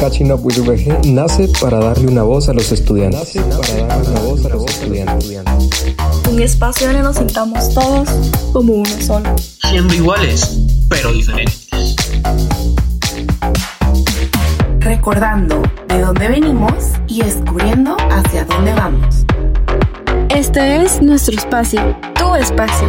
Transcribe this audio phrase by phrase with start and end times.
[0.00, 3.36] Catching Up with VG nace para darle una voz a los estudiantes.
[3.36, 5.42] Nace para darle una voz a los estudiantes.
[6.30, 8.08] Un espacio donde nos sintamos todos
[8.54, 9.36] como uno solo.
[9.68, 10.56] Siendo iguales,
[10.88, 11.68] pero diferentes.
[14.78, 16.72] Recordando de dónde venimos
[17.06, 19.26] y descubriendo hacia dónde vamos.
[20.30, 22.88] Este es nuestro espacio, tu espacio.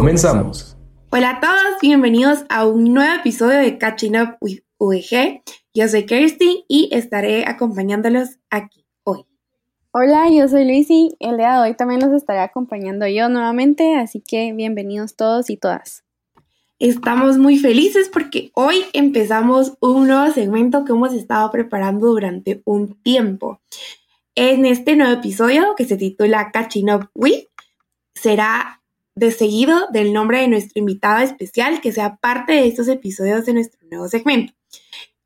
[0.00, 0.78] Comenzamos.
[1.10, 5.42] Hola a todos, bienvenidos a un nuevo episodio de Catching Up with VG.
[5.74, 9.26] Yo soy Kirsty y estaré acompañándolos aquí hoy.
[9.90, 11.14] Hola, yo soy Luisi.
[11.20, 15.58] El día de hoy también los estaré acompañando yo nuevamente, así que bienvenidos todos y
[15.58, 16.02] todas.
[16.78, 22.94] Estamos muy felices porque hoy empezamos un nuevo segmento que hemos estado preparando durante un
[23.02, 23.60] tiempo.
[24.34, 27.44] En este nuevo episodio que se titula Catching Up With,
[28.14, 28.79] será
[29.20, 33.52] de seguido del nombre de nuestro invitado especial que sea parte de estos episodios de
[33.52, 34.54] nuestro nuevo segmento.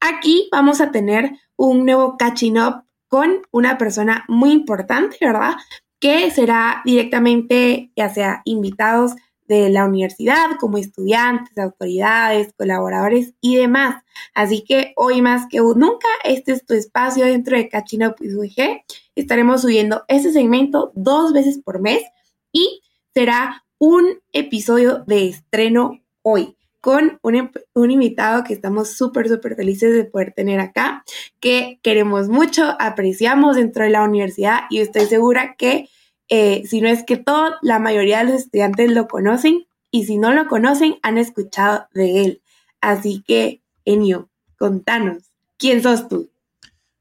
[0.01, 5.53] Aquí vamos a tener un nuevo catching up con una persona muy importante, ¿verdad?
[6.01, 9.13] Que será directamente, ya sea invitados
[9.47, 14.03] de la universidad, como estudiantes, autoridades, colaboradores y demás.
[14.35, 18.83] Así que hoy más que nunca, este es tu espacio dentro de Catching with UG.
[19.15, 22.03] Estaremos subiendo este segmento dos veces por mes
[22.51, 22.81] y
[23.15, 29.93] será un episodio de estreno hoy con un, un invitado que estamos súper, súper felices
[29.93, 31.05] de poder tener acá,
[31.39, 35.91] que queremos mucho, apreciamos dentro de la universidad y estoy segura que
[36.31, 40.17] eh, si no es que todo, la mayoría de los estudiantes lo conocen y si
[40.17, 42.43] no lo conocen, han escuchado de él.
[42.81, 45.25] Así que, Enio, contanos,
[45.59, 46.31] ¿quién sos tú?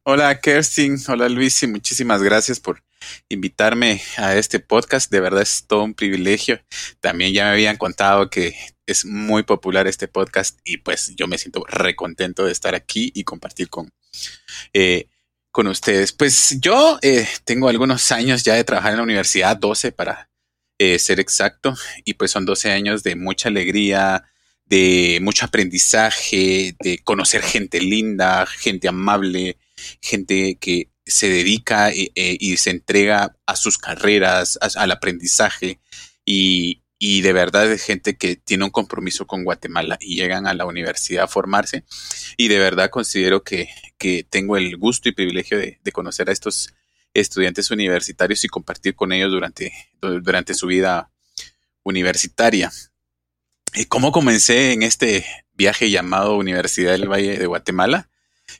[0.04, 0.98] Hola, Kerstin.
[1.08, 2.84] Hola, Luis, y muchísimas gracias por
[3.30, 5.12] invitarme a este podcast.
[5.12, 6.62] De verdad es todo un privilegio.
[7.00, 11.38] También ya me habían contado que es muy popular este podcast y pues yo me
[11.38, 13.92] siento recontento de estar aquí y compartir con,
[14.74, 15.08] eh,
[15.52, 16.12] con ustedes.
[16.12, 20.30] Pues yo eh, tengo algunos años ya de trabajar en la universidad, 12 para
[20.80, 24.24] eh, ser exacto, y pues son 12 años de mucha alegría,
[24.66, 29.58] de mucho aprendizaje, de conocer gente linda, gente amable,
[30.02, 35.80] gente que se dedica eh, eh, y se entrega a sus carreras, al aprendizaje
[36.26, 40.66] y, de verdad es gente que tiene un compromiso con Guatemala y llegan a la
[40.66, 41.84] universidad a formarse
[42.38, 43.70] y de verdad considero que,
[44.30, 46.74] tengo el gusto y privilegio de, conocer a estos
[47.14, 49.72] estudiantes universitarios y compartir con ellos durante,
[50.02, 51.12] durante su vida
[51.84, 52.72] universitaria.
[53.76, 58.10] ¿Y ¿Cómo comencé en este viaje llamado Universidad del Valle de Guatemala?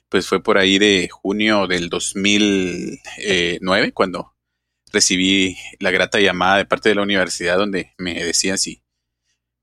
[0.08, 4.34] Pues fue por ahí de junio del 2009 cuando
[4.92, 8.84] recibí la grata llamada de parte de la universidad donde me decían si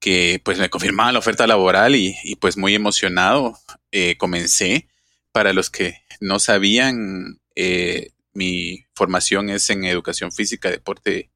[0.01, 3.57] que pues me confirmaban la oferta laboral y, pues muy emocionado
[3.91, 4.89] eh, comencé.
[5.31, 11.31] Para los que no sabían, eh, mi formación es en educación física, deporte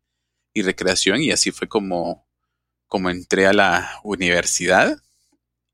[0.53, 2.28] y recreación y así fue como,
[2.88, 4.97] como entré a la universidad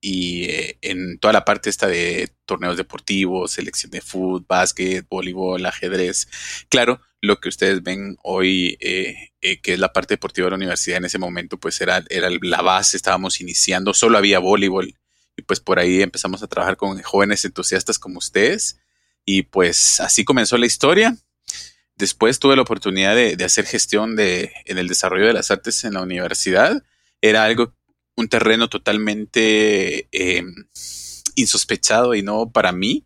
[0.02, 5.64] y eh, en toda la parte esta de torneos deportivos, selección de fútbol, básquet, voleibol,
[5.64, 6.28] ajedrez.
[6.70, 10.58] Claro, lo que ustedes ven hoy, eh, eh, que es la parte deportiva de la
[10.58, 14.96] universidad en ese momento, pues era, era la base, estábamos iniciando, solo había voleibol
[15.38, 18.80] y pues por ahí empezamos a trabajar con jóvenes entusiastas como ustedes
[19.24, 21.16] y pues así comenzó la historia.
[21.96, 25.84] Después tuve la oportunidad de, de hacer gestión de, en el desarrollo de las artes
[25.84, 26.84] en la universidad.
[27.22, 27.76] Era algo
[28.22, 30.54] un terreno totalmente em,
[31.36, 33.06] insospechado y no para mí.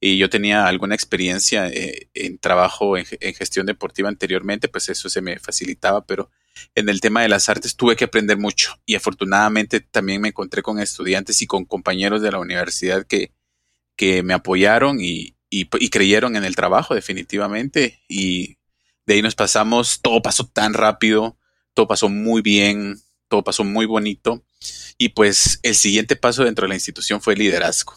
[0.00, 5.20] Y yo tenía alguna experiencia eh, en trabajo en, gestión deportiva anteriormente, pues eso se
[5.20, 6.30] me facilitaba, pero
[6.74, 10.62] en el tema de las artes tuve que aprender mucho y afortunadamente también me encontré
[10.62, 13.32] con estudiantes y con compañeros de la universidad que,
[13.96, 18.56] que me apoyaron y, y, y creyeron en el trabajo definitivamente y
[19.06, 21.36] de ahí nos pasamos, todo pasó tan rápido,
[21.74, 22.96] todo pasó muy bien,
[23.28, 24.44] todo pasó muy bonito.
[24.98, 27.94] Y pues el siguiente paso dentro de la institución fue el liderazgo.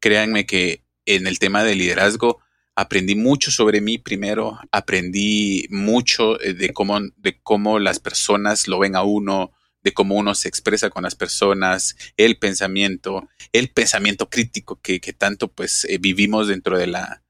[0.00, 2.40] Créanme que en el tema de liderazgo
[2.74, 8.78] aprendí mucho sobre mí primero, aprendí mucho eh, de cómo, de cómo las personas lo
[8.78, 9.52] ven a uno,
[9.82, 15.48] de cómo uno se expresa con las personas, el pensamiento, el pensamiento crítico que, tanto
[15.48, 17.22] pues eh, vivimos dentro de la,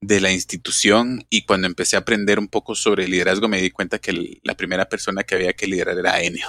[0.00, 3.98] de la institución y cuando empecé a aprender un poco sobre liderazgo me di cuenta
[3.98, 6.48] que la primera persona que había que liderar era Enio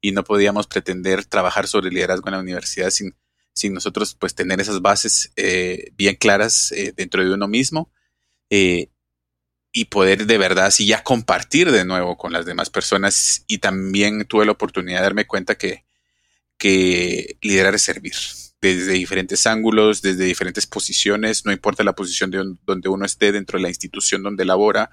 [0.00, 3.14] y no podíamos pretender trabajar sobre liderazgo en la universidad sin,
[3.52, 7.90] sin nosotros pues tener esas bases eh, bien claras eh, dentro de uno mismo.
[8.50, 8.88] Eh,
[9.72, 14.24] y poder de verdad así ya compartir de nuevo con las demás personas y también
[14.24, 15.84] tuve la oportunidad de darme cuenta que,
[16.58, 18.14] que liderar es servir
[18.60, 23.58] desde diferentes ángulos, desde diferentes posiciones, no importa la posición de donde uno esté dentro
[23.58, 24.90] de la institución donde labora,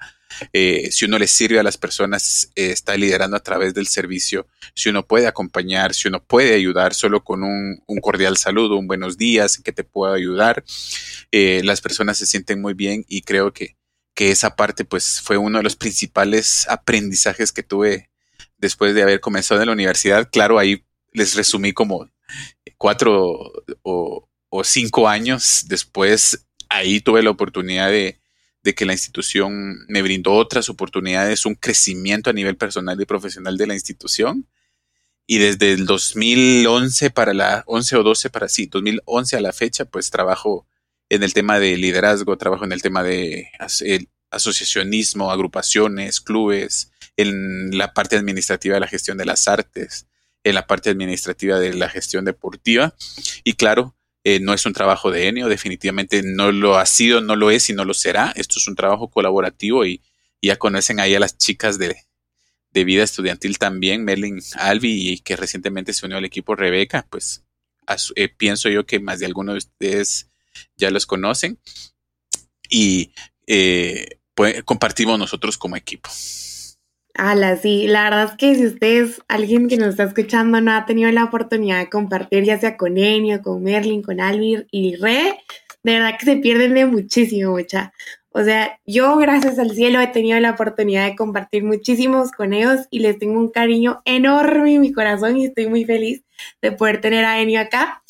[0.54, 4.48] eh, si uno le sirve a las personas, eh, está liderando a través del servicio,
[4.74, 9.18] si uno puede acompañar, si uno puede ayudar solo con un, cordial saludo, un buenos
[9.18, 10.63] días, que te puedo ayudar,
[11.31, 13.75] eh, las personas se sienten muy bien y creo que,
[14.13, 18.10] que esa parte pues fue uno de los principales aprendizajes que tuve
[18.58, 20.30] después de haber comenzado en la universidad.
[20.31, 22.10] Claro, ahí les resumí como
[22.77, 23.51] cuatro
[23.83, 24.29] o,
[24.63, 28.19] cinco años después, ahí tuve la oportunidad de,
[28.75, 33.68] que la institución me brindó otras oportunidades, un crecimiento a nivel personal y profesional de
[33.68, 34.45] la institución.
[35.25, 39.85] Y desde el 2011 para la 11 o 12 para sí, 2011 a la fecha,
[39.85, 40.68] pues trabajo
[41.09, 43.47] en el tema de liderazgo, trabajo en el tema de
[44.31, 50.07] asociacionismo, agrupaciones, clubes, en la parte administrativa de la gestión de las artes,
[50.50, 52.96] en la parte administrativa de la gestión deportiva.
[53.44, 57.36] Y claro, eh, no es un trabajo de Enio, definitivamente no lo ha sido, no
[57.36, 58.34] lo es y no lo será.
[58.36, 60.02] Esto es un trabajo colaborativo y,
[60.42, 61.96] ya conocen ahí a las chicas de,
[62.72, 67.44] vida estudiantil también, Merlin Albi, y que recientemente se unió al equipo Rebeca, pues
[68.16, 70.30] eh, pienso yo que más de algunos de ustedes
[70.76, 71.60] ya los conocen
[72.70, 73.14] y
[73.48, 76.10] eh, pues, compartimos nosotros como equipo.
[77.18, 80.86] Ala, sí, la verdad es que si ustedes, alguien que nos está escuchando, no ha
[80.86, 85.40] tenido la oportunidad de compartir, ya sea con Enio, con Merlin, con Alvir y Re,
[85.81, 87.92] de verdad que se pierden de muchísimo, mucha.
[88.30, 92.81] O sea, yo gracias al cielo he tenido la oportunidad de compartir muchísimos con ellos
[92.92, 96.24] y les tengo un cariño enorme en mi corazón y estoy muy feliz
[96.62, 98.04] de poder tener a Enio acá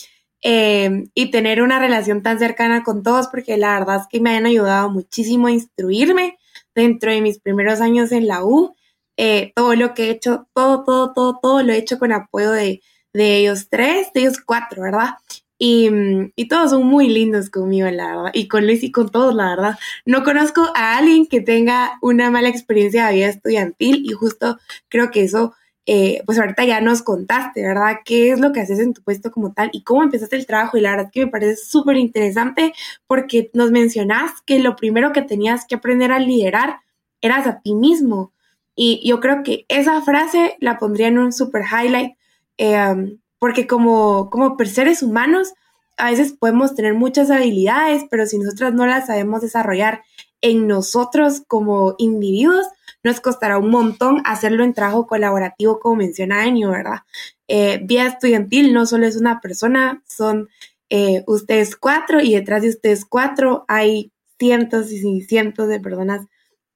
[0.44, 4.36] eh, y tener una relación tan cercana con todos porque la verdad es que me
[4.36, 6.38] han ayudado muchísimo a instruirme
[6.76, 8.76] dentro de mis primeros años en la U
[9.18, 12.52] eh, todo lo que he hecho, todo, todo, todo, todo lo he hecho con apoyo
[12.52, 12.82] de,
[13.14, 15.16] ellos tres, de ellos cuatro, ¿verdad?
[15.58, 15.90] Y,
[16.36, 18.32] y, todos son muy lindos conmigo, la verdad.
[18.34, 19.80] Y con Luis y con todos, la verdad.
[20.06, 25.10] No conozco a alguien que tenga una mala experiencia de vida estudiantil y justo creo
[25.10, 25.56] que eso,
[25.88, 28.02] eh, pues ahorita ya nos contaste, ¿verdad?
[28.06, 30.78] ¿Qué es lo que haces en tu puesto como tal y cómo empezaste el trabajo?
[30.78, 32.74] Y la verdad que me parece súper interesante
[33.08, 36.82] porque nos mencionás que lo primero que tenías que aprender a liderar
[37.20, 38.32] eras a ti mismo.
[38.80, 42.16] Y yo creo que esa frase la pondría en un super highlight,
[42.60, 45.54] eh, porque como, como seres humanos,
[45.98, 50.04] a veces podemos tener muchas habilidades, pero si nosotras no las sabemos desarrollar
[50.42, 52.68] en nosotros como individuos,
[53.04, 57.00] nos costará un montón hacerlo en trabajo colaborativo, como menciona Enio, ¿verdad?
[57.48, 60.50] Eh, vía estudiantil no solo es una persona, son
[60.92, 66.28] eh, ustedes cuatro y detrás de ustedes cuatro hay cientos y cientos de personas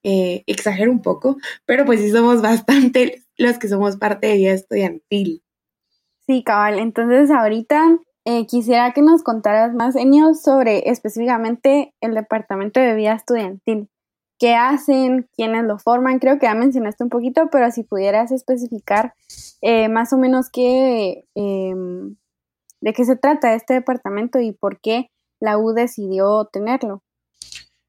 [0.03, 4.53] eh, exagero un poco, pero pues sí somos bastante los que somos parte de vida
[4.53, 5.43] estudiantil.
[6.27, 6.79] Sí, cabal.
[6.79, 13.13] Entonces ahorita eh, quisiera que nos contaras más, Enio, sobre específicamente el departamento de vida
[13.13, 13.89] estudiantil.
[14.39, 15.29] ¿Qué hacen?
[15.35, 16.19] ¿Quiénes lo forman?
[16.19, 19.13] Creo que ya mencionaste un poquito, pero si pudieras especificar
[19.61, 22.15] eh, más o menos qué, em,
[22.81, 27.03] de qué se trata este departamento y por qué la U decidió tenerlo.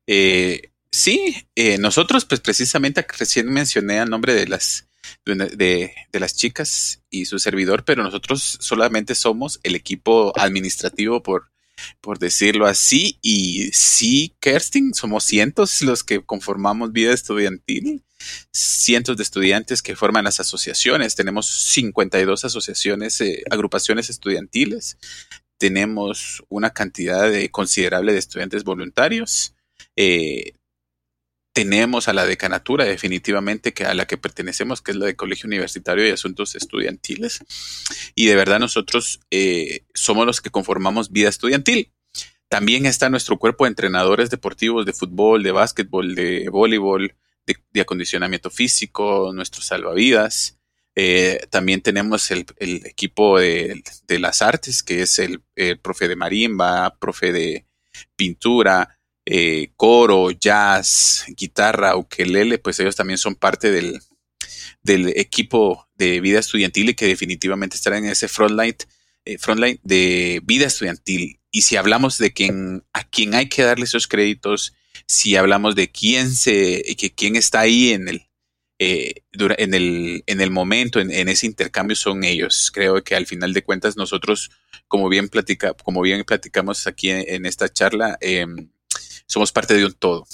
[0.07, 4.89] Eh, Sí, eh, nosotros pues precisamente recién mencioné el nombre de las,
[5.25, 11.51] de, las chicas y su servidor, pero nosotros solamente somos el equipo administrativo por,
[12.03, 13.19] por decirlo así.
[13.23, 18.05] Y sí, Kerstin, somos cientos los que conformamos vida estudiantil,
[18.53, 21.15] cientos de estudiantes que forman las asociaciones.
[21.15, 24.99] Tenemos 52 asociaciones, eh, agrupaciones estudiantiles.
[25.57, 29.55] Tenemos una cantidad de, considerable de estudiantes voluntarios.
[29.97, 30.53] Eh,
[31.53, 35.47] tenemos a la decanatura definitivamente que a la que pertenecemos, que es la de Colegio
[35.47, 37.41] Universitario y Asuntos Estudiantiles.
[38.15, 41.93] Y de verdad nosotros eh, somos los que conformamos vida estudiantil.
[42.49, 47.15] También está nuestro cuerpo de entrenadores deportivos de fútbol, de básquetbol, de voleibol,
[47.47, 50.59] de, acondicionamiento físico, nuestros salvavidas.
[50.95, 56.97] Eh, también tenemos el, equipo de, las artes, que es el, el profe de marimba,
[56.99, 57.67] profe de
[58.17, 64.01] pintura, eh, coro, jazz, guitarra, ukelele, pues ellos también son parte del,
[64.85, 68.77] equipo de vida estudiantil y que definitivamente estarán en ese frontline,
[69.25, 71.41] eh, de vida estudiantil.
[71.53, 74.73] Y si hablamos de quién, a quién hay que darle esos créditos,
[75.07, 78.27] si hablamos de quién se, que quién está ahí en el,
[78.79, 82.73] eh, en el, en el momento, en, ese intercambio son ellos.
[82.75, 84.51] Creo que al final de cuentas nosotros,
[84.89, 88.47] como bien platica, como bien platicamos aquí en, esta charla, eh,
[89.33, 90.27] somos parte de un todo.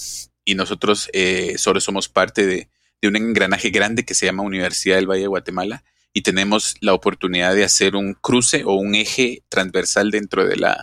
[0.45, 2.69] y nosotros eh, solo somos parte de,
[3.01, 6.95] de un engranaje grande que se llama Universidad del Valle de Guatemala y tenemos la
[6.95, 10.81] oportunidad de hacer un cruce o un eje transversal dentro de la,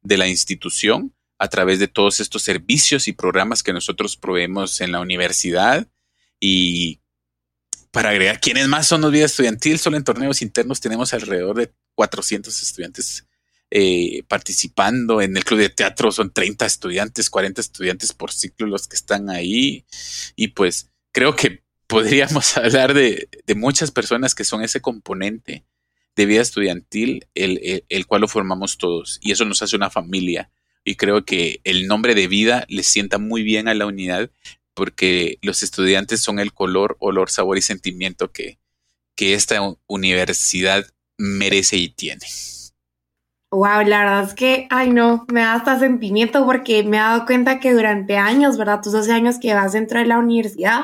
[0.00, 4.92] de la institución a través de todos estos servicios y programas que nosotros proveemos en
[4.92, 5.86] la universidad.
[6.38, 7.00] Y
[7.90, 9.78] para agregar, ¿quiénes más son los vida estudiantil?
[9.78, 13.26] Solo en torneos internos tenemos alrededor de 400 estudiantes
[13.70, 15.20] eh, participando.
[15.20, 19.30] En el club de teatro son 30 estudiantes, 40 estudiantes por ciclo los que están
[19.30, 19.84] ahí.
[20.36, 25.64] Y pues creo que podríamos hablar de, muchas personas que son ese componente
[26.16, 29.18] de vida estudiantil, el, el, cual lo formamos todos.
[29.22, 30.50] Y eso nos hace una familia.
[30.84, 34.30] Y creo que el nombre de vida le sienta muy bien a la unidad
[34.74, 38.58] porque los estudiantes son el color, olor, sabor y sentimiento que,
[39.14, 40.86] que esta universidad
[41.18, 42.26] merece y tiene.
[43.52, 47.26] Wow, la verdad es que, ay no, me da hasta sentimiento porque me he dado
[47.26, 48.80] cuenta que durante años, ¿verdad?
[48.80, 50.82] Tus 12 años que vas dentro de la universidad,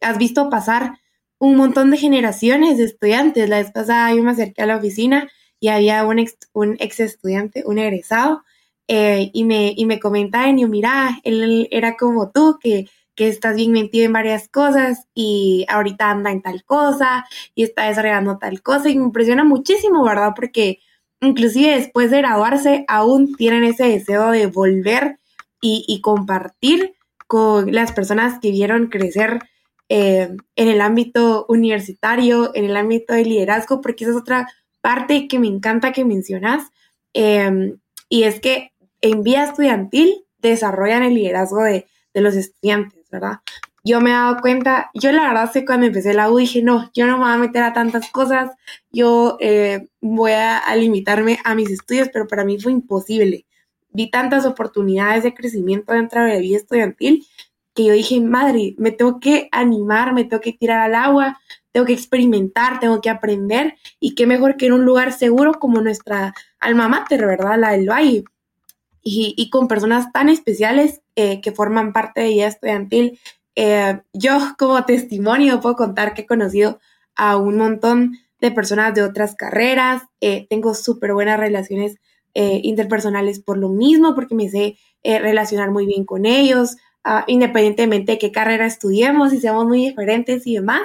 [0.00, 0.98] has visto pasar
[1.38, 3.50] un montón de generaciones de estudiantes.
[3.50, 5.28] La vez pasada yo me acerqué a la oficina
[5.60, 8.42] y había un ex, estudiante, un egresado,
[8.88, 13.56] eh, y, me, y me comenta, Enio, mira, él era como tú, que, que estás
[13.56, 18.62] bien metido en varias cosas y ahorita anda en tal cosa y está desarrollando tal
[18.62, 20.32] cosa y me impresiona muchísimo, ¿verdad?
[20.34, 20.78] Porque
[21.20, 25.18] inclusive después de graduarse aún tienen ese deseo de volver
[25.60, 26.94] y, compartir
[27.26, 29.40] con las personas que vieron crecer
[29.88, 34.48] eh, en el ámbito universitario, en el ámbito de liderazgo, porque esa es otra
[34.80, 36.70] parte que me encanta que mencionas,
[37.14, 43.40] em, y es que en vía estudiantil desarrollan el liderazgo de, de, los estudiantes, ¿verdad?
[43.88, 46.90] Yo me he dado cuenta, yo la verdad sé cuando empecé la U dije, no,
[46.92, 48.50] yo no me voy a meter a tantas cosas,
[48.90, 53.46] yo eh, voy a, limitarme a mis estudios, pero para mí fue imposible.
[53.90, 57.24] Vi tantas oportunidades de crecimiento dentro de la vida estudiantil
[57.74, 61.38] que yo dije, madre, me tengo que animar, me tengo que tirar al agua,
[61.70, 65.80] tengo que experimentar, tengo que aprender, y qué mejor que en un lugar seguro como
[65.80, 67.56] nuestra alma mater, ¿verdad?
[67.56, 68.24] La del Valle.
[69.00, 73.18] Y, y con personas tan especiales eh, que forman parte de vida estudiantil.
[73.56, 76.78] Eh, yo como testimonio puedo contar que he conocido
[77.16, 81.96] a un montón de personas de otras carreras, eh, tengo súper buenas relaciones
[82.38, 86.76] interpersonales por lo mismo, porque me sé relacionar muy bien con ellos,
[87.08, 90.82] Ah, independientemente de qué carrera estudiemos y seamos muy diferentes y demás,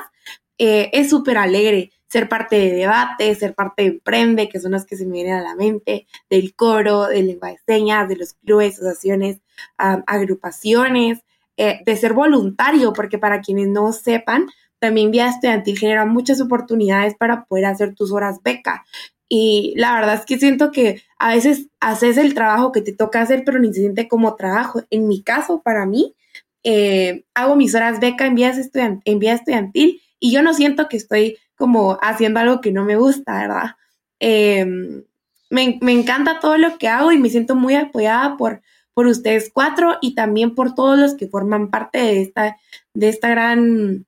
[0.59, 4.85] eh, es súper alegre ser parte de debate, ser parte de Emprende, que son las
[4.85, 8.33] que se me vienen a la mente, del coro, de lengua de señas, de los
[8.33, 9.39] clubes, asociaciones,
[9.79, 11.21] ah, agrupaciones,
[11.57, 14.47] eh, de ser voluntario, porque para quienes no sepan,
[14.79, 18.83] también Vía Estudiantil genera muchas oportunidades para poder hacer tus horas beca.
[19.29, 23.21] Y la verdad es que siento que a veces haces el trabajo que te toca
[23.21, 24.81] hacer, pero ni se siente como trabajo.
[24.89, 26.15] En mi caso, para mí,
[26.63, 31.97] eh, hago mis horas beca en vía, estudiantil y yo no siento que estoy como
[32.01, 33.75] haciendo algo que no me gusta, ¿verdad?
[34.19, 35.03] Em,
[35.49, 38.61] me, me, encanta todo lo que hago y me siento muy apoyada por,
[38.93, 42.57] por ustedes cuatro y también por todos los que forman parte de esta,
[42.93, 44.05] de esta gran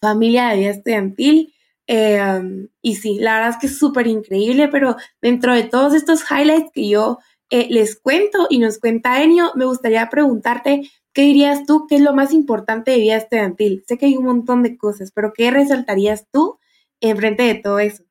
[0.00, 1.54] familia de vida estudiantil.
[1.86, 6.22] Em, y sí, la verdad es que es súper increíble, pero dentro de todos estos
[6.30, 7.18] highlights que yo
[7.50, 12.00] eh, les cuento y nos cuenta Enio, me gustaría preguntarte, ¿qué dirías tú que es
[12.00, 13.84] lo más importante de vida estudiantil?
[13.88, 16.60] Sé que hay un montón de cosas, pero ¿qué resaltarías tú
[17.00, 18.04] en frente de todo eso?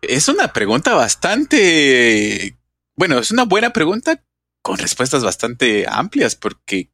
[0.00, 2.56] Es una pregunta bastante,
[2.94, 4.22] bueno, es una buena pregunta
[4.62, 6.90] con respuestas bastante amplias, porque,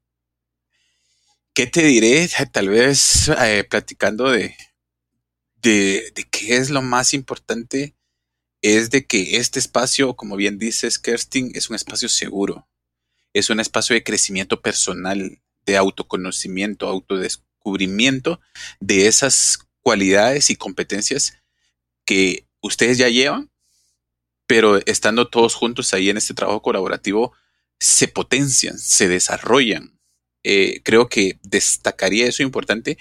[1.52, 2.28] ¿qué te diré?
[2.52, 4.54] Tal vez eh, platicando de,
[5.62, 7.96] de, qué es lo más importante
[8.62, 12.68] es de que este espacio, como bien dices, Kerstin, es un espacio seguro.
[13.32, 18.40] Es un espacio de crecimiento personal, de autoconocimiento, autodescubrimiento
[18.80, 21.34] de esas cualidades y competencias
[22.04, 23.50] que ustedes ya llevan,
[24.46, 27.32] pero estando todos juntos ahí en este trabajo colaborativo,
[27.78, 29.98] se potencian, se desarrollan.
[30.42, 32.98] Eh, creo que destacaría eso importante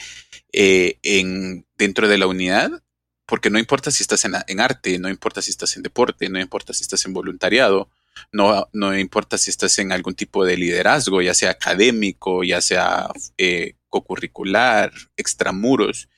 [0.52, 2.84] eh, en, dentro de la unidad,
[3.26, 6.74] porque no importa si estás en, arte, no importa si estás en deporte, no importa
[6.74, 7.90] si estás en voluntariado,
[8.32, 13.10] no, no importa si estás en algún tipo de liderazgo, ya sea académico, ya sea
[13.38, 16.10] eh, co-curricular, extramuros.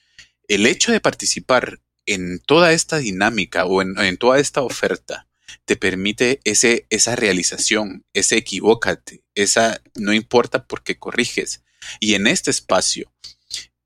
[0.47, 5.26] El hecho de participar en toda esta dinámica o en, en, toda esta oferta
[5.65, 11.63] te permite ese, esa realización, ese equivócate, esa no importa porque corriges.
[11.99, 13.11] Y en este espacio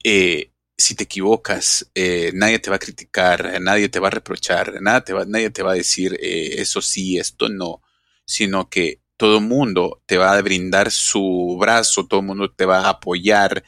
[0.04, 4.82] eh, si te equivocas, eh, nadie te va a criticar, nadie te va a reprochar,
[4.82, 7.84] nada te va, nadie te va a decir eh, eso sí, esto no,
[8.26, 12.88] sino que todo el mundo te va a brindar su brazo, todo mundo te va
[12.88, 13.64] a apoyar,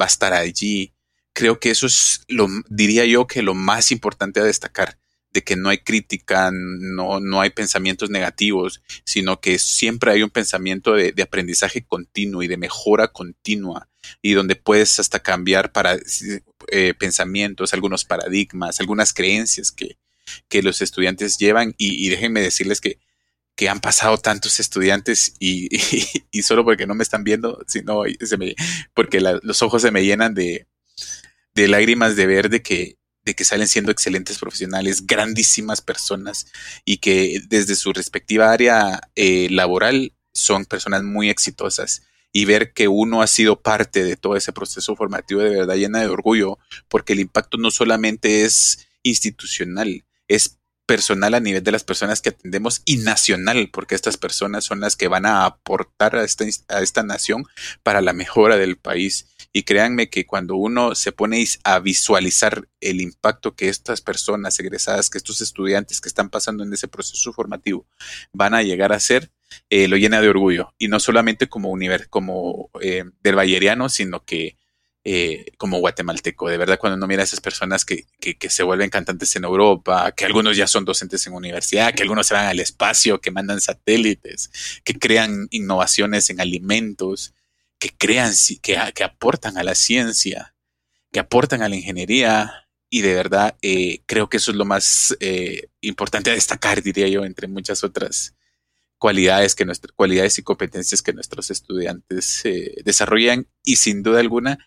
[0.00, 0.94] va a estar allí.
[1.34, 4.98] Creo que eso es lo, diría yo que lo más importante a destacar
[5.32, 10.30] de que no hay crítica, no, no hay pensamientos negativos, sino que siempre hay un
[10.30, 13.88] pensamiento de, aprendizaje continuo y de mejora continua,
[14.20, 15.96] y donde puedes hasta cambiar para
[16.68, 19.96] eh, pensamientos, algunos paradigmas, algunas creencias que,
[20.48, 21.74] que los estudiantes llevan.
[21.78, 22.98] Y, déjenme decirles que,
[23.56, 25.70] que, han pasado tantos estudiantes y,
[26.42, 28.02] solo porque no me están viendo, sino
[28.94, 30.66] porque los ojos se me llenan de,
[31.54, 36.46] de lágrimas de ver de que de que salen siendo excelentes profesionales, grandísimas personas
[36.84, 42.02] y que desde su respectiva área eh, laboral son personas muy exitosas.
[42.34, 46.00] Y ver que uno ha sido parte de todo ese proceso formativo de verdad llena
[46.00, 50.58] de orgullo, porque el impacto no solamente es institucional, es
[50.92, 54.94] personal a nivel de las personas que atendemos y nacional, porque estas personas son las
[54.94, 57.46] que van a aportar a esta, a esta nación
[57.82, 59.26] para la mejora del país.
[59.54, 65.08] Y créanme que cuando uno se pone a visualizar el impacto que estas personas egresadas,
[65.08, 67.86] que estos estudiantes que están pasando en ese proceso formativo
[68.34, 69.30] van a llegar a ser,
[69.70, 70.74] eh, lo llena de orgullo.
[70.76, 74.58] Y no solamente como, univers como eh, del bayeriano, sino que
[75.04, 76.48] eh, como guatemalteco.
[76.48, 79.44] De verdad, cuando uno mira a esas personas que, que, que, se vuelven cantantes en
[79.44, 83.30] Europa, que algunos ya son docentes en universidad, que algunos se van al espacio, que
[83.30, 84.50] mandan satélites,
[84.84, 87.34] que crean innovaciones en alimentos,
[87.78, 88.32] que crean,
[88.62, 90.54] que, que aportan a la ciencia,
[91.10, 92.68] que aportan a la ingeniería.
[92.88, 97.08] Y de verdad, eh, creo que eso es lo más eh, importante a destacar, diría
[97.08, 98.34] yo, entre muchas otras
[98.98, 99.66] cualidades, que
[99.96, 103.48] cualidades y competencias que nuestros estudiantes eh, desarrollan.
[103.64, 104.58] Y sin duda alguna,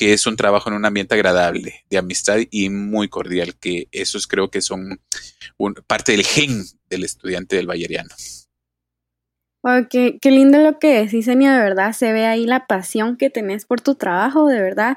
[0.00, 4.26] que es un trabajo en un ambiente agradable, de amistad y muy cordial, que esos
[4.26, 4.98] creo que son
[5.86, 8.08] parte del gen del estudiante del Bayeriano
[9.90, 11.92] qué, lindo lo que decís, Enia, de verdad.
[11.92, 14.96] Se ve ahí la pasión que tenés por tu trabajo, de verdad.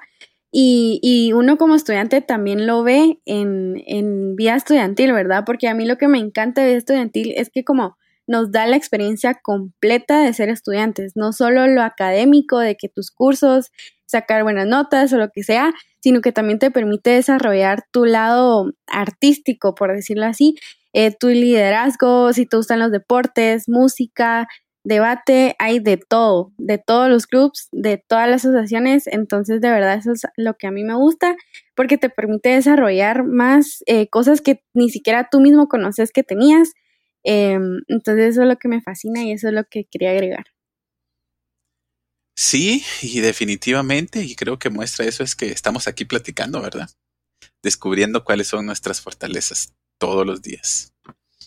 [0.53, 5.43] Y, y uno como estudiante también lo ve en, en vida estudiantil, ¿verdad?
[5.45, 8.65] Porque a mí lo que me encanta de vida estudiantil es que como nos da
[8.67, 13.69] la experiencia completa de ser estudiantes, no solo lo académico de que tus cursos,
[14.13, 18.71] sacar buenas notas o lo que sea, sino que también te permite desarrollar tu lado
[18.87, 20.55] artístico, por decirlo así,
[20.93, 24.47] eh, tu liderazgo, si te gustan los deportes, música,
[24.83, 29.95] debate, hay de todo, de todos los clubs, de todas las asociaciones, entonces de verdad
[29.95, 31.35] eso es lo que a mí me gusta
[31.75, 36.73] porque te permite desarrollar más eh, cosas que ni siquiera tú mismo conoces que tenías,
[37.23, 40.52] em, entonces eso es lo que me fascina y eso es lo que quería agregar.
[42.35, 46.89] Sí, y definitivamente, y creo que muestra eso es que estamos aquí platicando, ¿verdad?
[47.61, 50.93] Descubriendo cuáles son nuestras fortalezas todos los días.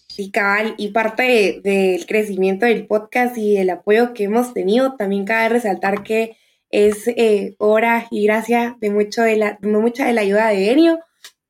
[0.08, 5.26] Sí, cabal, y parte del crecimiento del podcast y el apoyo que hemos tenido, también
[5.26, 6.36] cabe resaltar que
[6.70, 11.00] es eh, hora y gracia de, mucho de, la, mucha de la ayuda de Enio,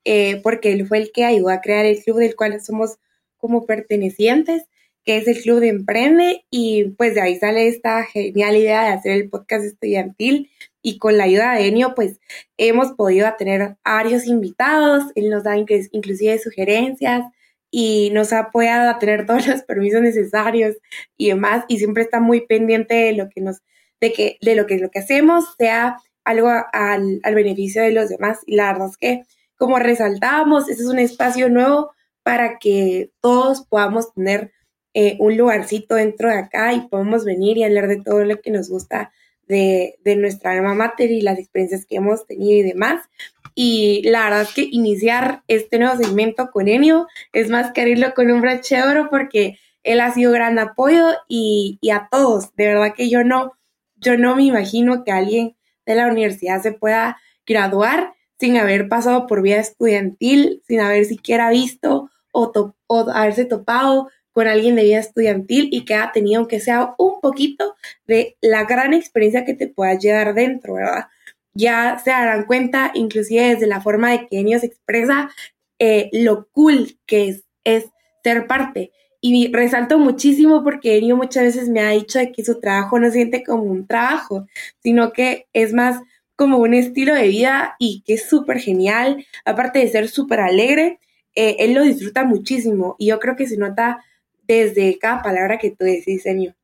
[0.03, 2.97] eh, porque él fue el que ayudó a crear el club del cual somos
[3.37, 4.63] como pertenecientes,
[5.07, 8.89] que es el Club de Emprende, y pues de ahí sale esta genial idea de
[8.89, 12.19] hacer el podcast estudiantil, y con la ayuda de Enio, pues
[12.57, 17.23] hemos podido tener varios invitados, él nos da inclusive sugerencias,
[17.71, 20.75] y nos ha apoyado a tener todos los permisos necesarios
[21.17, 23.61] y demás y siempre está muy pendiente de lo que nos
[24.01, 28.09] de que de lo que lo que hacemos sea algo al, al beneficio de los
[28.09, 28.39] demás.
[28.45, 29.23] Y la verdad es que
[29.57, 31.91] como resaltábamos este es un espacio nuevo
[32.23, 34.51] para que todos podamos tener
[34.99, 38.49] eh, un lugarcito dentro de acá y podamos venir y hablar de todo lo que
[38.49, 39.11] nos gusta
[39.47, 43.07] de, de nuestra alma mater y las experiencias que hemos tenido y demás.
[43.53, 48.15] Y la verdad es que iniciar este nuevo segmento con Enio es más que abrirlo
[48.15, 52.55] con un broche oro porque él ha sido gran apoyo y, y, a todos.
[52.55, 53.53] De verdad que yo no,
[53.97, 55.55] yo no me imagino que alguien
[55.85, 61.51] de la universidad se pueda graduar sin haber pasado por vida estudiantil, sin haber siquiera
[61.51, 66.59] visto o, o haberse topado con alguien de vida estudiantil y que ha tenido, aunque
[66.59, 67.73] sea un poquito,
[68.05, 71.07] de la gran experiencia que te pueda llegar dentro, ¿verdad?
[71.55, 75.31] ya se darán cuenta, inclusive desde la forma de que Enio se expresa,
[75.79, 77.85] eh, lo cool que es, es
[78.23, 78.91] ser parte.
[79.21, 83.43] Y resalto muchísimo porque Enio muchas veces me ha dicho que su trabajo no siente
[83.43, 84.45] como un trabajo,
[84.83, 85.99] sino que es más
[86.35, 89.25] como un estilo de vida y que es súper genial.
[89.43, 90.99] Aparte de ser súper alegre,
[91.33, 94.03] eh, él lo disfruta muchísimo y yo creo que se nota
[94.47, 96.55] desde cada palabra que tú decís, Enio.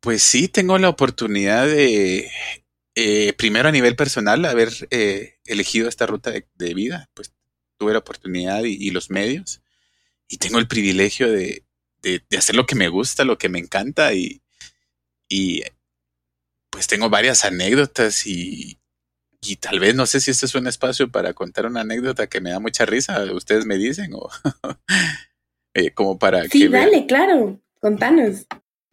[0.00, 2.30] Pues sí, tengo la oportunidad de
[2.94, 7.32] eh, primero a nivel personal, haber eh, elegido esta ruta de, vida, pues
[7.78, 9.62] tuve la oportunidad y, los medios
[10.28, 11.64] y tengo el privilegio de,
[12.36, 14.42] hacer lo que me gusta, lo que me encanta y,
[15.28, 15.62] y
[16.70, 18.78] pues tengo varias anécdotas y,
[19.40, 22.40] y tal vez no sé si este es un espacio para contar una anécdota que
[22.40, 24.28] me da mucha risa, ustedes me dicen, o
[25.74, 28.46] eh, como para sí, dale, claro, contanos.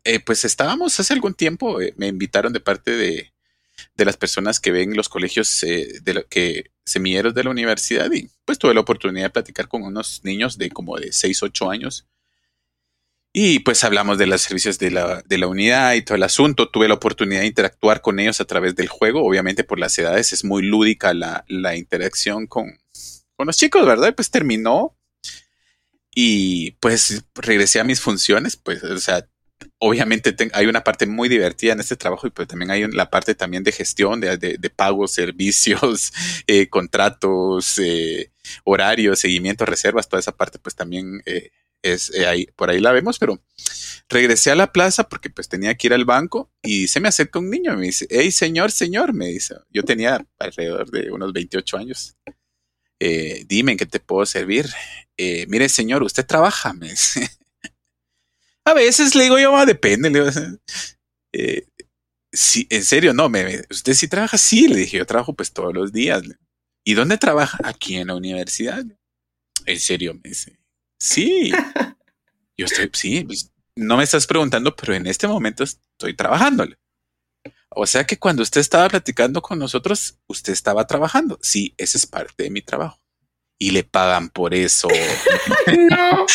[0.04, 3.34] Eh, pues estábamos hace algún tiempo, eh, me invitaron de parte de,
[3.96, 8.12] de, las personas que ven los colegios eh, de lo que semilleros de la universidad
[8.12, 11.70] y pues tuve la oportunidad de platicar con unos niños de como de 6, 8
[11.70, 12.08] años
[13.32, 16.70] y pues hablamos de los servicios de la, de la unidad y todo el asunto.
[16.70, 19.24] Tuve la oportunidad de interactuar con ellos a través del juego.
[19.24, 22.80] Obviamente por las edades es muy lúdica la, la interacción con,
[23.36, 24.16] con los chicos, ¿verdad?
[24.16, 24.98] Pues terminó
[26.14, 28.56] y pues regresé a mis funciones.
[28.56, 29.28] Pues, o sea,
[29.78, 33.36] obviamente hay una parte muy divertida en este trabajo y pues también hay la parte
[33.36, 36.12] también de gestión, de, de, pagos, servicios,
[36.48, 38.32] eh, contratos, eh,
[38.64, 41.22] horarios, seguimiento, reservas, toda esa parte pues también...
[41.26, 43.42] Eh, es ahí, por ahí la vemos, pero
[44.10, 47.40] regresé a la plaza porque pues tenía que ir al banco y se me acerca
[47.40, 51.32] un niño y me dice, hey señor, señor, me dice, yo tenía alrededor de unos
[51.32, 52.18] 28 años,
[53.00, 54.68] eh, dime en qué te puedo servir.
[55.18, 57.30] Eh, mire señor, usted trabaja, me dice.
[58.66, 60.32] a veces le digo yo, ah, depende, le digo,
[61.34, 61.68] eh,
[62.32, 65.74] sí, en serio, no, me, usted sí trabaja, sí, le dije, yo trabajo pues todos
[65.74, 66.24] los días.
[66.86, 67.60] ¿Y dónde trabaja?
[67.64, 68.84] Aquí en la universidad.
[69.66, 70.60] En serio, me dice.
[71.00, 71.52] Sí.
[72.58, 76.78] Yo estoy, sí, pues, no me estás preguntando, pero en este momento estoy trabajándole.
[77.70, 81.38] O sea que cuando usted estaba platicando con nosotros, usted estaba trabajando.
[81.42, 83.00] Sí, ese es parte de mi trabajo.
[83.60, 84.88] Y le pagan por eso.
[85.90, 86.26] no.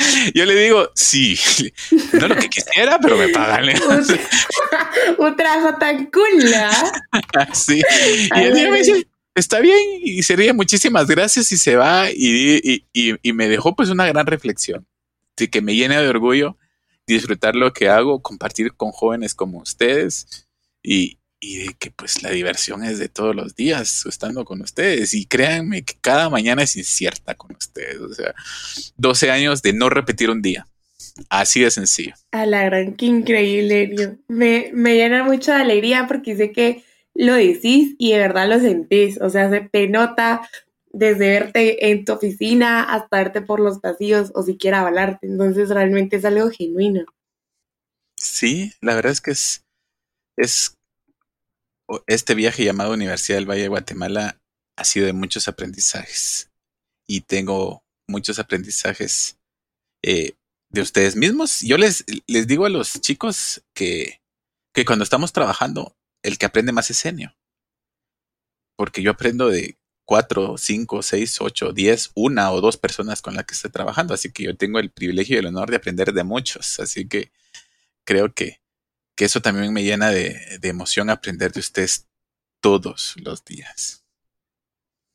[0.34, 1.38] Yo le digo, sí,
[2.12, 3.68] no lo que quisiera, pero me pagan.
[5.18, 6.54] un, trabajo tan cool,
[7.52, 7.82] Sí.
[8.34, 12.84] Y él me dice, está bien y sería muchísimas gracias y se va y,
[13.32, 14.86] me dejó pues una gran reflexión
[15.36, 16.56] de que me llena de orgullo
[17.14, 20.46] disfrutar lo que hago, compartir con jóvenes como ustedes
[20.82, 25.24] y, de que pues la diversión es de todos los días estando con ustedes y
[25.24, 28.34] créanme que cada mañana es incierta con ustedes, o sea,
[28.98, 30.66] 12 años de no repetir un día.
[31.28, 32.14] Así de sencillo.
[32.30, 37.34] A la gran, qué increíble, Me, me llena mucho de alegría porque sé que lo
[37.34, 40.48] decís y de verdad lo sentís, o sea, se te nota
[40.92, 46.16] desde verte en tu oficina hasta verte por los pasillos o siquiera hablarte, entonces realmente
[46.16, 47.04] es algo genuino.
[48.16, 49.64] Sí, la verdad es que es,
[50.36, 50.76] es
[52.06, 54.40] este viaje llamado Universidad del Valle de Guatemala
[54.76, 56.50] ha sido de muchos aprendizajes
[57.06, 59.38] y tengo muchos aprendizajes
[60.02, 60.34] eh,
[60.70, 61.60] de ustedes mismos.
[61.62, 64.20] Yo les, les digo a los chicos que,
[64.72, 67.34] que cuando estamos trabajando el que aprende más es Enio.
[68.76, 69.79] Porque yo aprendo de
[70.10, 74.12] cuatro, cinco, seis, ocho, diez, una o dos personas con las que estoy trabajando.
[74.12, 76.80] Así que yo tengo el privilegio y el honor de aprender de muchos.
[76.80, 77.30] Así que
[78.02, 78.60] creo que,
[79.14, 82.08] que eso también me llena de, de emoción aprender de ustedes
[82.60, 84.04] todos los días.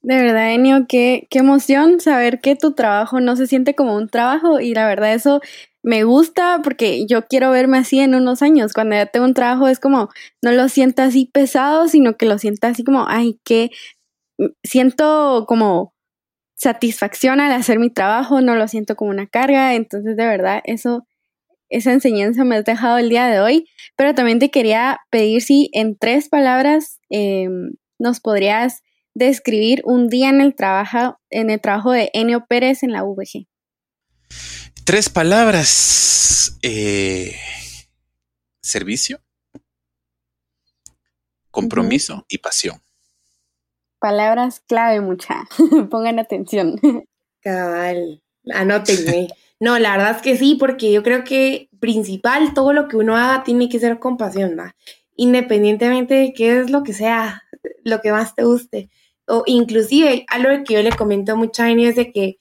[0.01, 4.07] De verdad, Enio, qué, qué emoción saber que tu trabajo no se siente como un
[4.07, 5.41] trabajo y la verdad eso
[5.85, 8.73] me gusta porque yo quiero verme así en unos años.
[8.73, 10.09] Cuando ya tengo un trabajo es como,
[10.41, 13.69] no lo siento así pesado, sino que lo siento así como, ay, mm,
[14.63, 15.93] siento como
[16.57, 19.75] satisfacción al hacer mi trabajo, no lo siento como una carga.
[19.75, 21.05] Entonces, de verdad, eso,
[21.69, 23.67] esa enseñanza me has dejado el día de hoy.
[23.95, 28.81] Pero también te quería pedir si en tres palabras em, nos podrías
[29.13, 33.47] describir un día en el trabajo, en el trabajo de Enio Pérez en la VG.
[34.83, 36.57] Tres palabras.
[36.61, 37.35] Eh,
[38.61, 39.21] servicio,
[41.51, 42.84] compromiso y pasión.
[44.05, 45.47] Palabras clave, mucha.
[45.89, 46.79] Pongan atención.
[47.41, 48.21] Cabal,
[48.53, 49.29] anótenme.
[49.59, 53.17] No, la verdad es que sí, porque yo creo que principal, todo lo que uno
[53.17, 54.75] haga tiene que ser con pasión, ¿va?
[55.15, 57.41] Independientemente de qué es lo que sea,
[57.83, 58.91] lo que más te guste.
[59.25, 62.37] O inclusive, algo que yo le comento a Eni es de que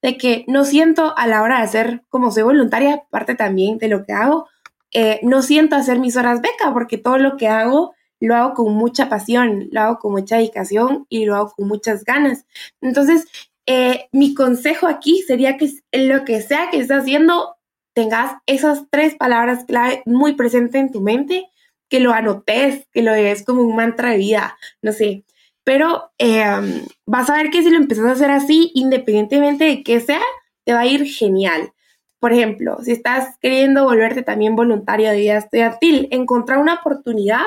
[0.00, 3.88] de que no siento a la hora de hacer, como soy voluntaria, parte también de
[3.88, 4.48] lo que hago,
[4.92, 7.92] eh, no siento hacer mis horas beca, porque todo lo que hago
[8.26, 12.04] lo hago con mucha pasión, lo hago con mucha dedicación y lo hago con muchas
[12.04, 12.46] ganas.
[12.80, 13.26] Entonces,
[13.66, 17.56] eh, mi consejo aquí sería que lo que sea que estés haciendo,
[17.94, 21.46] tengas esas tres palabras clave muy presentes en tu mente,
[21.88, 25.24] que lo anotes, que lo des como un mantra de vida, no sé,
[25.64, 30.00] pero em, vas a ver que si lo empiezas a hacer así, independientemente de qué
[30.00, 30.22] sea,
[30.64, 31.72] te va a ir genial.
[32.20, 37.42] Por ejemplo, si estás queriendo volverte también voluntario de vida estudiantil, encontrar una oportunidad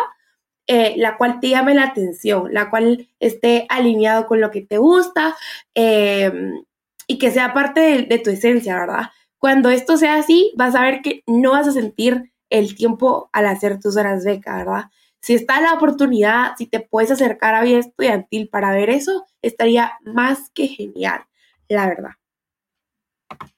[0.67, 4.77] eh, la cual te llame la atención, la cual esté alineado con lo que te
[4.79, 5.35] gusta
[5.75, 6.63] em,
[7.07, 9.11] y que sea parte de, tu esencia, ¿verdad?
[9.37, 13.45] Cuando esto sea así, vas a ver que no vas a sentir el tiempo al
[13.47, 14.85] hacer tus horas beca, ¿verdad?
[15.21, 19.93] Si está la oportunidad, si te puedes acercar a vida estudiantil para ver eso, estaría
[20.03, 21.25] más que genial,
[21.67, 22.11] la verdad.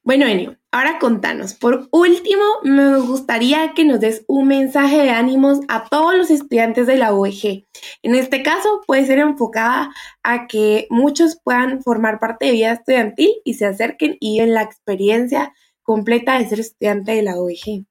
[0.04, 1.54] Bueno, Enio, ahora contanos.
[1.54, 6.88] Por último, me gustaría que nos des un mensaje de ánimos a todos los estudiantes
[6.88, 7.66] de la UEG.
[8.04, 13.32] En este caso, puede ser enfocada a que muchos puedan formar parte de vida estudiantil
[13.44, 15.54] y se acerquen y en la experiencia
[15.84, 17.86] completa de ser estudiante de la UEG.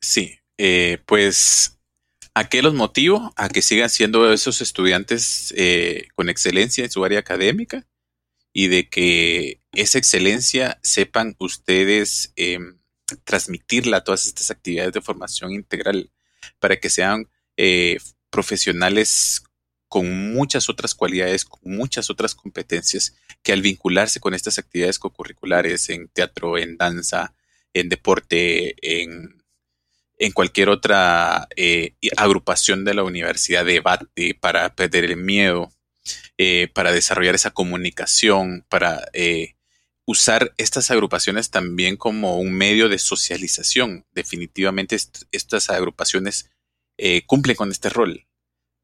[0.00, 1.76] Sí, eh, pues
[2.32, 3.32] ¿A qué los motivo?
[3.36, 7.84] A que sigan siendo esos estudiantes eh, con excelencia en su área académica
[8.52, 12.78] y de que esa excelencia sepan ustedes em,
[13.24, 16.10] transmitirla a todas estas actividades de formación integral
[16.58, 17.98] para que sean eh,
[18.30, 19.42] profesionales
[19.88, 25.90] con muchas otras cualidades, con muchas otras competencias que al vincularse con estas actividades co-curriculares
[25.90, 27.34] en teatro, en danza,
[27.72, 29.40] en deporte, en
[30.20, 35.72] en cualquier otra eh, agrupación de la universidad, debate para perder el miedo,
[36.42, 39.56] eh, para desarrollar esa comunicación, para eh,
[40.06, 44.06] usar estas agrupaciones también como un medio de socialización.
[44.12, 44.96] Definitivamente
[45.32, 46.50] estas agrupaciones
[47.26, 48.26] cumplen con este rol.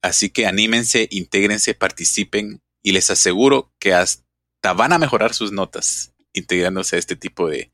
[0.02, 6.14] Así que anímense, intégrense, participen y les aseguro que hasta van a mejorar sus notas
[6.32, 7.72] integrándose a este tipo de,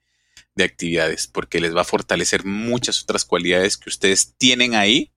[0.54, 5.12] de actividades, porque les va a fortalecer muchas otras cualidades que ustedes tienen ahí,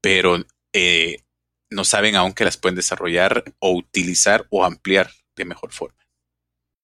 [0.00, 1.25] pero eh,
[1.70, 5.96] no saben aún que las pueden desarrollar o utilizar o ampliar de mejor forma.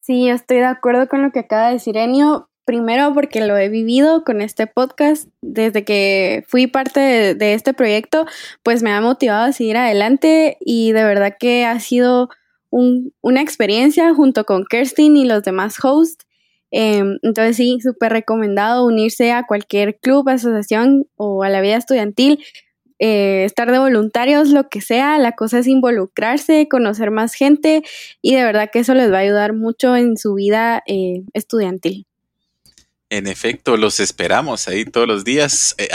[0.01, 2.49] Sí, estoy de acuerdo con lo que acaba de decir Enio.
[2.65, 5.29] Primero porque lo he vivido con este podcast.
[5.41, 8.27] Desde que fui parte de este proyecto,
[8.63, 12.29] pues me ha motivado a seguir adelante y de verdad que ha sido
[12.71, 16.25] una experiencia junto con Kerstin y los demás hosts
[16.73, 22.43] Em, entonces sí, súper recomendado unirse a cualquier club, asociación o a la vida estudiantil,
[22.99, 27.83] eh, estar de voluntarios, lo que sea, la cosa es involucrarse, conocer más gente
[28.21, 32.07] y de verdad que eso les va a ayudar mucho en su vida eh, estudiantil.
[33.13, 35.75] En efecto, los esperamos ahí todos los días.
[35.77, 35.91] Eh,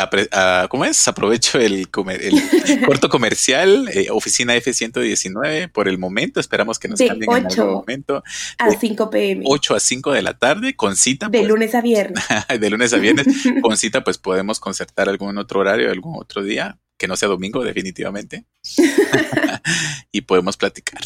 [0.70, 1.08] ¿Cómo es?
[1.08, 1.90] Aprovecho el,
[2.86, 6.40] corto comercial, eh, oficina F119 por el momento.
[6.40, 8.24] Esperamos que nos cambien en algún momento.
[8.60, 9.46] A 5 pm.
[9.48, 11.28] 8 a 5 de la tarde, con cita.
[11.28, 11.50] De pues.
[11.50, 12.24] lunes a viernes.
[12.60, 13.26] de lunes a viernes.
[13.64, 17.64] con cita, pues podemos concertar algún otro horario, algún otro día, que no sea domingo,
[17.64, 18.46] definitivamente.
[20.12, 21.02] y podemos platicar.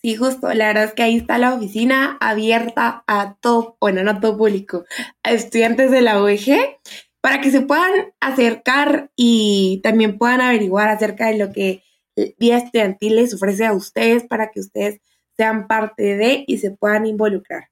[0.00, 0.52] Sí, justo.
[0.52, 4.36] La verdad es que ahí está la oficina abierta a todo, bueno, no a todo
[4.36, 4.84] público,
[5.22, 6.78] a estudiantes de la OEG
[7.20, 11.84] para que se puedan acercar y también puedan averiguar acerca de lo que
[12.38, 15.00] Vía Estudiantil les ofrece a ustedes para que ustedes
[15.36, 17.68] sean parte de y se puedan involucrar.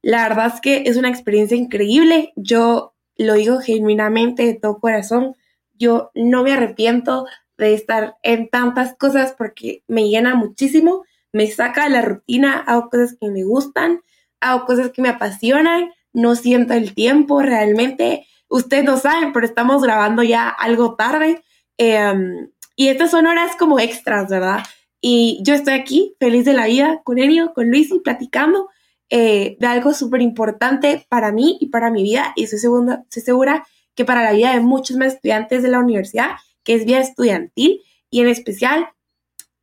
[0.00, 2.32] La verdad es que es una experiencia increíble.
[2.36, 5.34] Yo lo digo genuinamente de todo corazón.
[5.74, 7.26] Yo no me arrepiento
[7.58, 12.88] de estar en tantas cosas porque me llena muchísimo me saca de la rutina, hago
[12.88, 14.02] cosas que me gustan,
[14.40, 18.24] hago cosas que me apasionan, no siento el tiempo realmente.
[18.48, 21.42] Ustedes no saben, pero estamos grabando ya algo tarde.
[21.76, 24.60] Em, y estas son horas como extras, ¿verdad?
[25.00, 28.68] Y yo estoy aquí, feliz de la vida, con Enio, con Luis y platicando
[29.10, 32.32] eh, de algo súper importante para mí y para mi vida.
[32.36, 36.30] Y estoy, estoy segura que para la vida de muchos más estudiantes de la universidad,
[36.62, 38.88] que es vida estudiantil, y en especial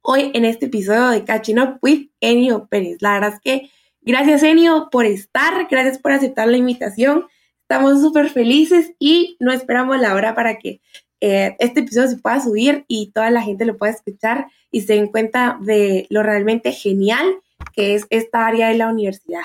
[0.02, 2.98] hoy en este episodio de Catching Up with Enio Pérez.
[3.02, 7.26] La verdad es que gracias Enio por estar, gracias por aceptar la invitación.
[7.62, 10.82] Estamos súper felices y no esperamos la hora para que
[11.22, 14.96] eh, este episodio se pueda subir y toda la gente lo pueda escuchar y se
[14.96, 17.26] den cuenta de lo realmente genial
[17.74, 19.44] que es esta área de la universidad.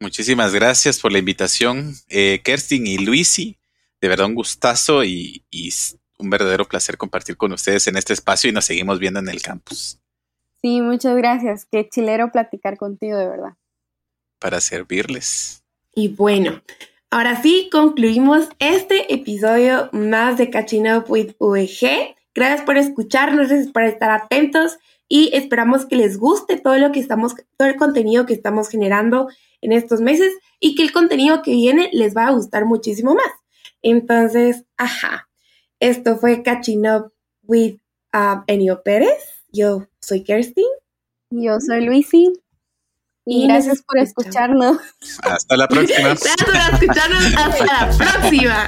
[0.00, 3.58] Muchísimas gracias por la invitación, eh, Kerstin y Luisi.
[4.00, 5.72] De verdad un gustazo y, y
[6.18, 9.42] un verdadero placer compartir con ustedes en este espacio y nos seguimos viendo en el
[9.42, 9.98] campus.
[10.60, 11.66] Sí, muchas gracias.
[11.70, 13.54] Qué chilero platicar contigo, de verdad.
[14.38, 15.64] Para servirles.
[15.94, 16.62] Y bueno,
[17.10, 22.16] ahora sí concluimos este episodio más de Catching Up with UEG.
[22.34, 27.00] Gracias por escucharnos, gracias por estar atentos y esperamos que les guste todo lo que
[27.00, 29.28] estamos, todo el contenido que estamos generando
[29.60, 33.32] en estos meses y que el contenido que viene les va a gustar muchísimo más.
[33.82, 35.28] Entonces, ajá,
[35.80, 37.76] esto fue Catching Up with
[38.14, 39.44] uh, Enio Pérez.
[39.52, 40.66] Yo soy Kerstin.
[41.30, 42.32] Yo soy Luisi.
[43.30, 44.78] Y, gracias por escucharnos.
[45.22, 45.98] Hasta la próxima.
[46.08, 47.24] Gracias por escucharnos.
[47.36, 48.66] Hasta la próxima.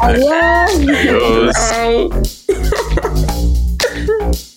[0.00, 1.54] Adiós.
[1.54, 2.44] Adiós.